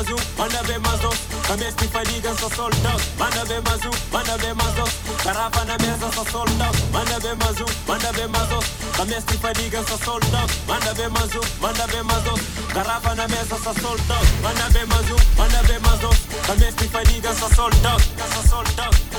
[0.00, 1.20] azul, manda ver mais doce.
[1.48, 4.96] Na minha pipa diga só soldados, manda ver mais um, manda ver mais doce.
[5.24, 8.70] Garrafa na mesa só soldados, manda ver mais um, manda ver mais doce.
[8.98, 12.44] Na minha pipa diga só soldados, manda ver mais um, manda ver mais doce.
[12.74, 16.20] Garrafa na mesa só soldados, manda ver Man um, manda ver mais doce.
[16.48, 18.04] Na minha pipa diga só soldados,
[18.34, 19.09] só soldados.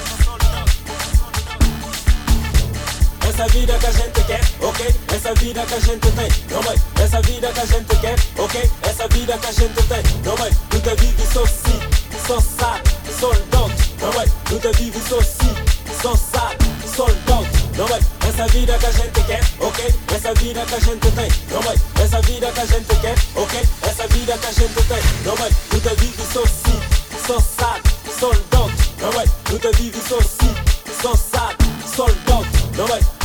[3.41, 4.95] essa vida que a gente quer, ok?
[5.15, 6.75] Essa vida que a gente tem, não mãe.
[7.01, 8.71] Essa vida que a gente quer, ok?
[8.83, 10.51] Essa vida que a gente tem, não mãe.
[10.71, 11.79] Nunca vive só si,
[12.27, 12.81] só sad,
[13.19, 14.31] só down, não mãe.
[14.51, 15.55] Nunca vive só si,
[16.03, 16.55] só sad,
[16.95, 17.99] só down, não mãe.
[18.29, 19.95] Essa vida que a gente quer, ok?
[20.15, 21.81] Essa vida que a gente tem, não mãe.
[22.03, 23.69] Essa vida que a gente quer, ok?
[23.81, 25.51] Essa vida que a gente tem, não mãe.
[25.73, 26.79] Nunca vive só si,
[27.25, 27.81] só sad,
[28.19, 29.25] só down, não mãe.
[29.49, 30.53] Nunca vive só si,
[31.01, 31.57] só sad,
[31.87, 32.45] só down,
[32.77, 33.20] não mãe.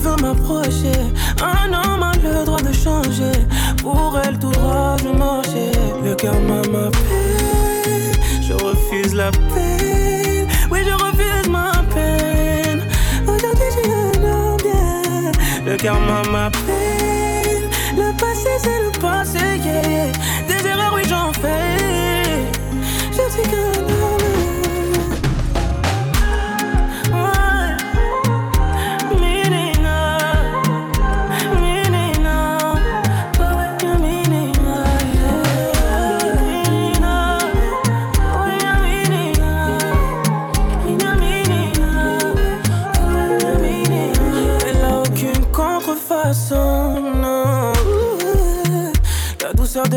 [0.00, 1.00] veut m'approcher.
[1.42, 3.38] Un homme a le droit de changer.
[3.82, 5.72] Pour elle, tout droit, je marchais.
[6.04, 8.14] Le karma m'appelle.
[8.40, 10.46] Je refuse la peine.
[10.70, 12.82] Oui, je refuse ma peine.
[13.26, 15.32] Aujourd'hui, j'ai un bien.
[15.66, 16.99] Le karma m'appelle.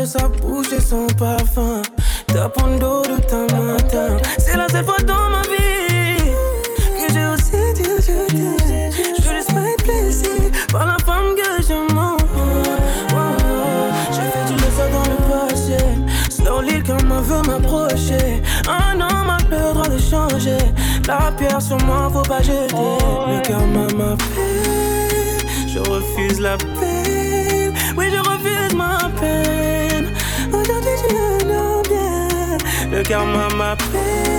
[0.06, 1.82] sa bouche et son parfum.
[2.26, 4.16] Tapant d'eau de ta matin.
[4.38, 6.30] C'est la seule fois dans ma vie
[6.98, 8.90] que j'ai aussi dit je t'aime.
[9.18, 12.16] Je veux juste être plaisir par la femme que je m'en
[14.12, 15.84] J'ai fait tout ça dans le passé.
[16.30, 18.42] Slowly comme un veut m'approcher.
[18.68, 20.58] Un homme a le droit de changer.
[21.06, 22.74] La pierre sur moi, faut pas jeter.
[22.74, 25.68] Le karma m'a fait.
[25.68, 27.53] Je refuse la paix.
[33.10, 34.33] out my map.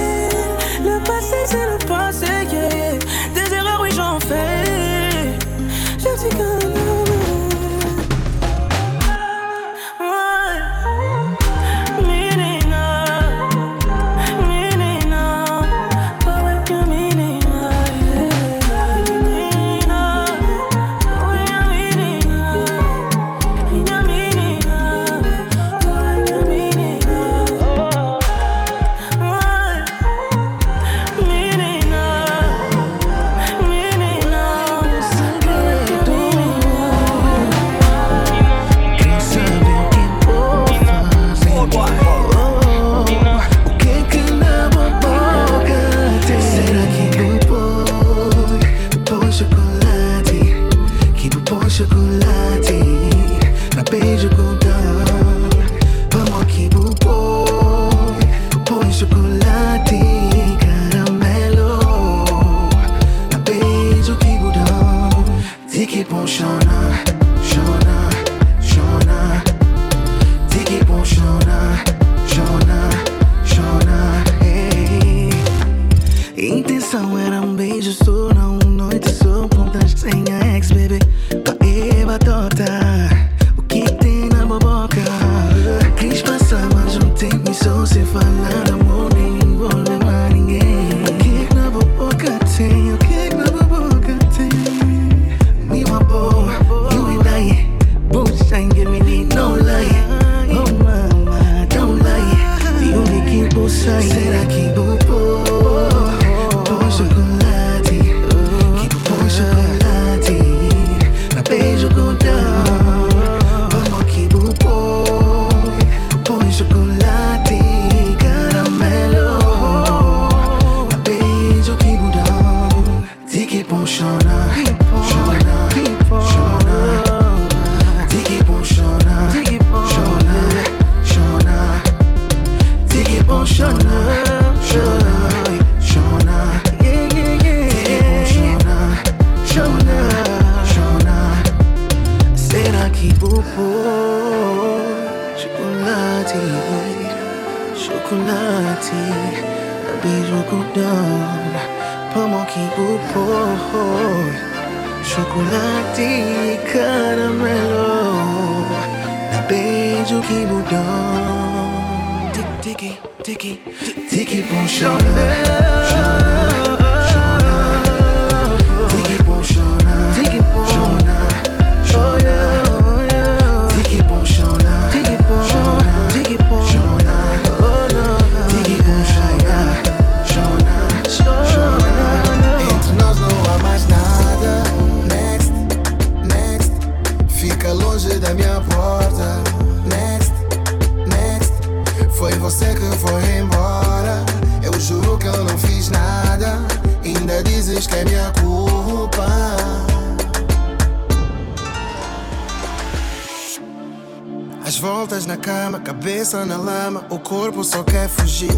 [207.15, 208.51] O corpo só quer fugir.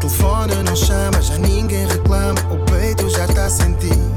[0.00, 4.12] Telefone não chama, já ninguém reclama, o peito já tá sentindo.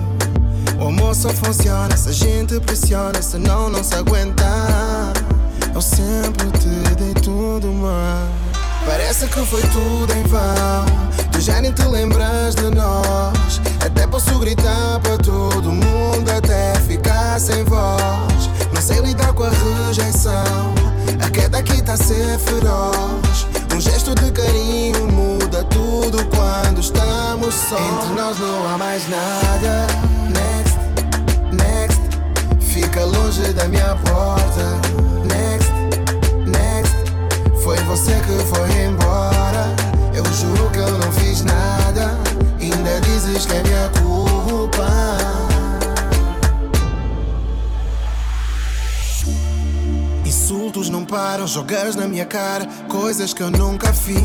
[0.80, 4.44] O amor só funciona se a gente pressiona, senão não se aguenta.
[5.76, 8.32] Eu sempre te dei tudo mais.
[8.84, 10.86] Parece que foi tudo em vão.
[11.32, 13.62] Tu já nem te lembras de nós.
[13.86, 18.50] Até posso gritar para todo mundo, até ficar sem voz.
[18.74, 20.74] Não sei lidar com a rejeição.
[21.24, 23.25] A queda aqui tá a ser feroz.
[24.06, 27.76] Gesto de carinho muda tudo quando estamos só.
[27.76, 29.88] Entre nós não há mais nada.
[30.30, 30.78] Next,
[31.52, 32.02] next.
[32.60, 34.80] Fica longe da minha porta.
[35.24, 35.72] Next,
[36.46, 36.96] next.
[37.64, 39.76] Foi você que foi embora.
[40.14, 42.16] Eu juro que eu não fiz nada.
[42.62, 44.05] Ainda dizes que é minha culpa.
[50.36, 54.20] Insultos não param, jogas na minha cara coisas que eu nunca fiz.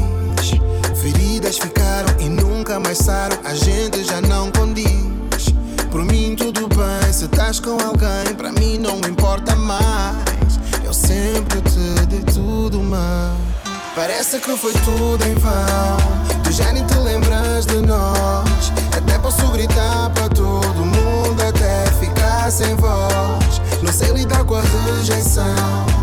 [1.00, 5.54] Feridas ficaram e nunca mais saram, a gente já não condiz.
[5.88, 10.58] Por mim tudo bem, se estás com alguém, para mim não importa mais.
[10.84, 13.38] Eu sempre te dei tudo mais.
[13.94, 16.42] Parece que foi tudo em vão.
[16.42, 18.72] Tu já nem te lembras de nós.
[18.98, 23.60] Até posso gritar para todo mundo, até ficar sem voz.
[23.80, 25.99] Não sei lidar com a rejeição.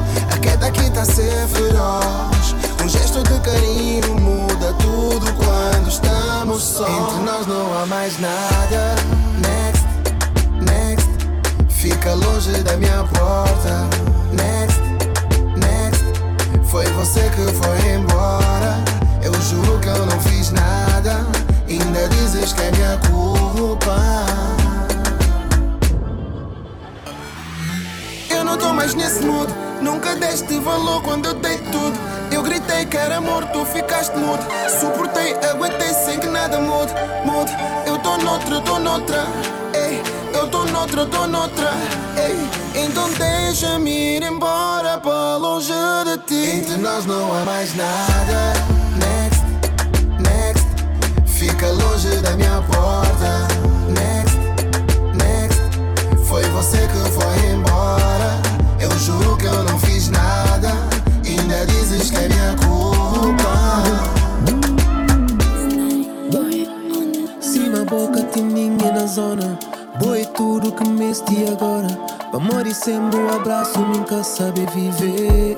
[0.48, 2.56] A queda aqui tá ser feroz.
[2.84, 6.88] Um gesto de carinho muda tudo quando estamos só.
[6.88, 8.96] Entre nós não há mais nada.
[9.42, 9.86] Next,
[10.62, 11.10] next.
[11.70, 13.90] Fica longe da minha porta.
[14.32, 14.82] Next,
[15.58, 16.06] next.
[16.70, 18.78] Foi você que foi embora.
[19.22, 21.28] Eu juro que eu não fiz nada.
[21.68, 23.98] Ainda dizes que é minha culpa.
[28.30, 29.67] Eu não tô mais nesse mood.
[29.82, 31.98] Nunca deste valor quando eu dei tudo.
[32.32, 34.44] Eu gritei que era amor, tu ficaste mudo.
[34.80, 36.94] Suportei, aguentei sem que nada mude,
[37.26, 37.52] mude.
[37.86, 39.26] Eu tô noutra, tô noutra.
[39.74, 40.02] Ei,
[40.34, 41.72] eu tô noutra, tô noutra.
[42.18, 45.74] Ei, então deixa-me ir embora para longe
[46.06, 46.58] de ti.
[46.58, 48.54] Entre nós não há mais nada.
[48.98, 49.44] Next,
[50.20, 50.68] next.
[51.26, 53.48] Fica longe da minha porta.
[53.90, 54.38] Next,
[55.16, 55.62] next.
[56.28, 58.47] Foi você que foi embora.
[58.98, 60.70] Eu juro que eu não fiz nada.
[61.24, 63.84] Ainda dizes que é minha culpa.
[67.40, 69.60] Cima boca tem ninguém na zona.
[70.00, 71.88] Boa tudo que me este agora.
[72.32, 75.58] Pra morrer sempre um abraço, nunca sabe viver.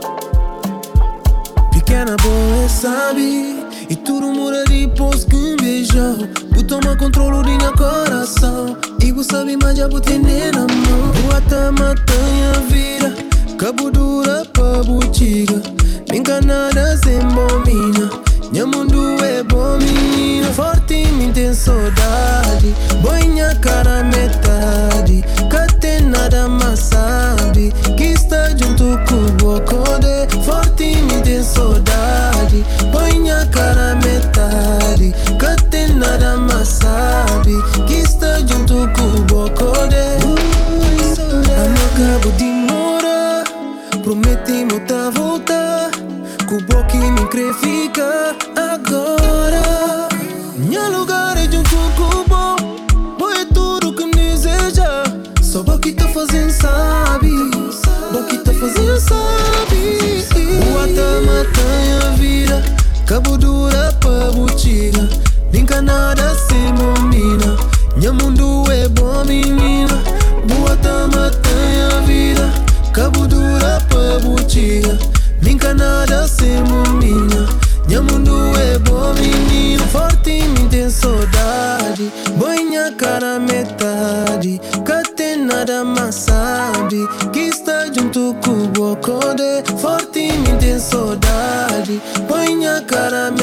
[1.71, 3.65] Pequena boa sabe.
[3.89, 6.17] E tudo muda depois que um beijou.
[6.53, 8.75] Tu toma controle do meu coração.
[9.01, 11.11] E você sabe mais já botei na mão.
[11.21, 13.28] Boa tá matando a vida.
[13.59, 15.61] Cabo dura pra butiga.
[16.09, 18.09] Me enganada sem bombina.
[18.53, 27.73] Minha mundo é bom menina Forte me tem saudade Boinha cara metade Cate nada sabe
[27.97, 36.37] Que está junto com o bocode Forte me tem saudade Boinha cara metade Cate nada
[36.63, 37.51] sabe
[37.85, 39.29] Que está junto com o
[44.09, 45.91] Prometi-me tá voltar
[46.47, 50.09] Com o me crê ficar agora.
[50.57, 52.55] Minha lugar é junto com o bom.
[53.19, 55.03] Boa é tudo que me deseja.
[55.43, 57.31] Só o que tá fazendo sabe.
[57.31, 60.23] O que tá fazendo sabe.
[60.57, 62.63] O tá matando a vida.
[63.05, 65.07] Cabo dura pra butiga.
[65.53, 67.55] Nunca nada sem momina.
[67.95, 70.01] Minha mundo é bom, menina.
[70.47, 72.51] Boa tá matando a vida.
[72.91, 73.28] Cabo
[75.73, 77.47] nada se menina
[77.87, 86.15] Minha mundo é bom menino Forte em tem saudade Boinha cara metade Cate nada mais
[86.15, 93.38] sabe Que está junto com o Bocode Forte em tem saudade Boinha cara metade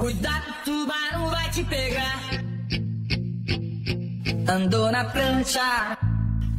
[0.00, 2.20] Cuidado, tubarão vai te pegar.
[4.48, 5.98] Andou na prancha.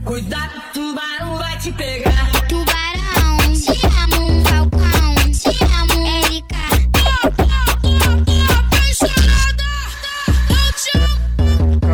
[0.06, 2.30] Cuidado, tubarão vai te pegar.
[2.48, 6.56] Tubarão, te amo, um falcão, te amo, Erika.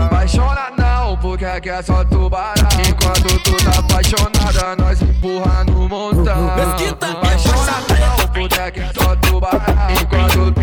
[0.05, 2.67] Apaixonada não, porque aqui é só tubarão.
[2.89, 6.49] Enquanto tu tá apaixonada, nós empurra no montão.
[6.49, 9.63] Apaixonada não, porque aqui é só tubarão.
[10.01, 10.56] Enquanto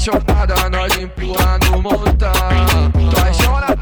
[0.00, 2.32] apaixonada, nós empurra no montão.
[3.12, 3.76] Apaixona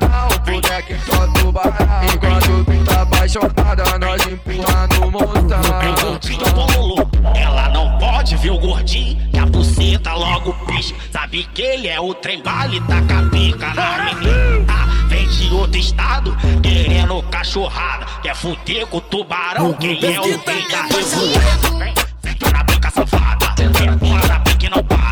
[0.45, 1.77] porque aqui é só tubarão.
[2.13, 5.61] Enquanto tu tá apaixonada, nós empurra no montão.
[6.03, 10.97] Gordinho bololô, ela não pode ver o gordinho que a buceta logo pisca.
[11.13, 14.89] Sabe que ele é o trem bala tá com a pica na menina.
[15.09, 18.07] Vem de outro estado, querendo cachorrada.
[18.23, 21.79] Quer fuder com o tubarão, quem é o rei da revoada?
[21.79, 25.08] Vem, Senta na pica safada, vem na pique não para.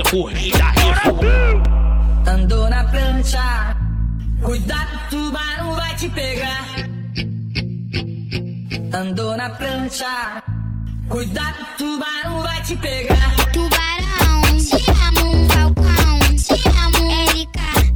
[0.00, 2.30] Corrida revoada.
[2.30, 3.76] Andou na prancha,
[4.42, 6.66] cuidado, tubarão vai te pegar.
[8.94, 10.42] Andou na prancha,
[11.08, 13.36] cuidado, tubarão vai te pegar.
[13.52, 17.91] Tubarão, te amo, Falcão, te amo, Erika.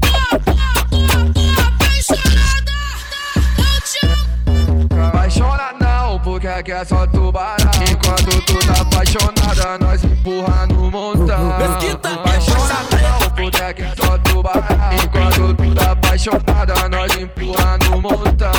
[6.57, 7.71] Aqui é só tubarão.
[7.90, 11.53] Enquanto tu tá apaixonada, nós empurra no montão.
[11.53, 14.92] Apaixona não, porque aqui é só tubarão.
[15.05, 18.51] Enquanto tu tá apaixonada, nós empurra no montão.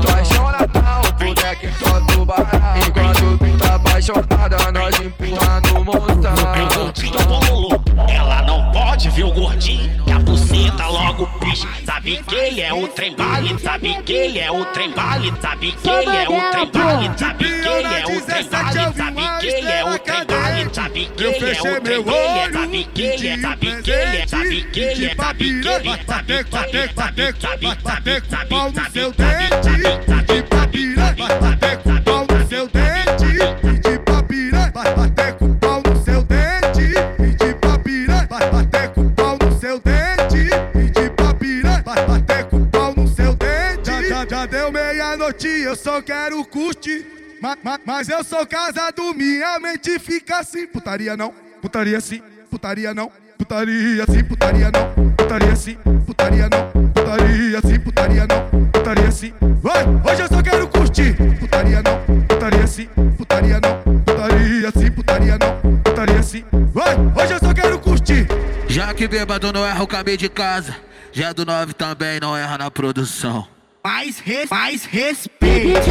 [0.00, 2.48] Apaixona não, porque aqui é só tubarão.
[2.86, 6.34] Enquanto tu tá apaixonada, nós empurra no montão.
[6.74, 10.07] Gordinho bololô, ela não pode ver o gordinho
[12.08, 15.72] Sabe que ele é o trem bala, sabe que ele é o trem bala, sabe
[15.72, 19.48] que ele é o trem bala, sabe que ele é o trem bala, sabe que
[19.50, 23.28] ele é o trem bala, sabe que ele é o trem bala, sabe que ele
[23.28, 26.56] é, sabe que ele é, sabe que ele é, sabe que ele é, sabe que
[26.56, 30.42] ele é, sabe, sabe, sabe, sabe, sabe, pau no sabe, seu sabe, dente, sabe, de
[30.44, 31.87] papira, bater com pau no
[45.38, 47.06] meia-noite, eu só quero curtir.
[47.40, 50.66] Ma, ma, mas eu sou casado, minha mente fica assim.
[50.66, 52.20] Putaria não, putaria sim,
[52.50, 59.10] putaria não, putaria sim, putaria não, putaria sim, putaria não, putaria sim, putaria não, putaria
[59.12, 59.32] sim.
[59.62, 61.16] Vai, hoje eu só quero curtir.
[61.38, 66.44] Putaria não, putaria sim, putaria não, putaria sim, putaria não, putaria sim.
[66.72, 68.26] Vai, hoje eu só quero curtir.
[68.66, 70.76] Já que bêbado não erra o caminho de casa,
[71.12, 73.57] já do 9 também não erra na produção.
[73.88, 74.84] Faz respeito.
[74.84, 75.88] respeite.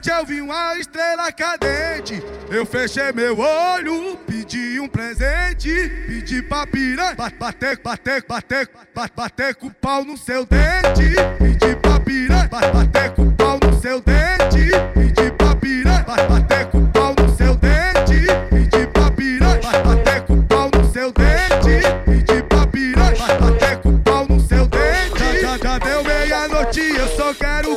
[0.00, 2.22] 17 eu vi uma estrela cadente.
[2.50, 5.70] Eu fechei meu olho, pedi um presente.
[6.06, 11.14] Pedi pra piranha ba- bater, bater, bater, ba- bater com o pau no seu dente.
[11.38, 14.70] Pedi pra piranha ba- bater com o pau no seu dente.
[14.94, 18.26] Pedi pra piranha ba- bater com o pau no seu dente.
[18.50, 21.80] Pedi pra piranha ba- bater com o pau no seu dente.
[22.06, 25.40] Pedi pra piranha ba- bater com o pau no seu dente.
[25.42, 27.69] Já, já, já deu meia-noite, eu só quero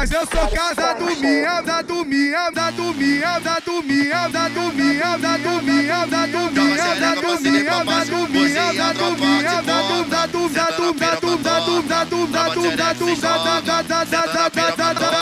[0.00, 4.48] Mas eu sou casado, minha, da do minha, da do minha, da do minha, da
[4.48, 8.92] do minha, da do minha, da do minha, da do minha, da do minha, da
[8.94, 12.48] do minha, da do da do da do da do da do da do da
[12.48, 15.20] do da do da da da da da da da da da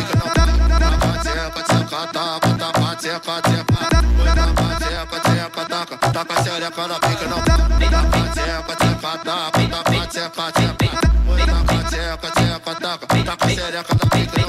[0.00, 0.15] da
[10.26, 10.86] tchepa, tchepa.
[11.26, 13.06] Põe na tchepa, tchepa, taca.
[13.06, 14.48] Taca a xereca na pica, não.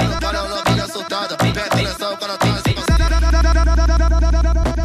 [0.00, 1.36] Ela para, ela para, soltada.
[1.36, 2.74] Pede pressão, o cara tá assim,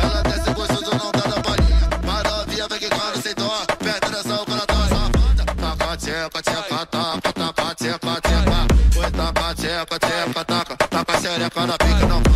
[0.01, 1.89] Ela desce gostoso, não dá na bolinha.
[2.05, 3.65] Maravilha, vem que cara sem dó.
[3.79, 5.45] Pede pressão, o cara tá safada.
[5.45, 7.33] Taca tchepa, tchepa, taca.
[7.33, 8.67] Taca tchepa, tchepa.
[8.93, 10.77] Põe tapa, tchepa, tchepa, taca.
[10.77, 12.34] Taca a xereca na pica, não.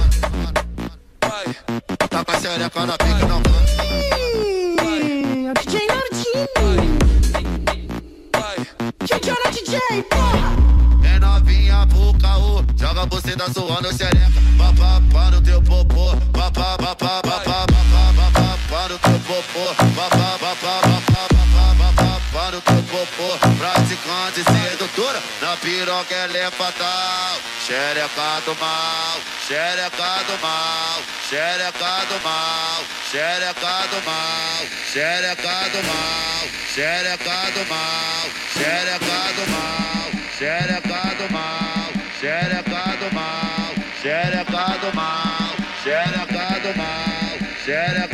[33.99, 42.97] Do mal, xereca do mal, xereca do mal, xereca do mal, xereca do mal, xereca
[42.99, 48.08] do mal, xereca do mal, xereca do mal, xereca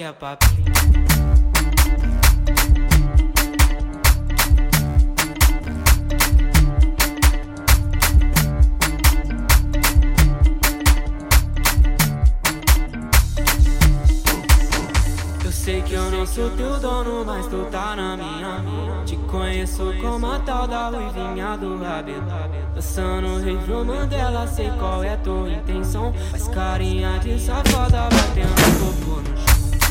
[0.00, 0.14] que é.
[15.44, 19.04] Eu sei que eu não sou teu dono, mas tu tá na minha.
[19.04, 22.24] Te conheço como a tal da ruivinha do labelo.
[22.74, 23.58] Dançando rei
[24.06, 26.14] dela sei qual é tua intenção.
[26.32, 28.59] Mas carinha de safada batendo.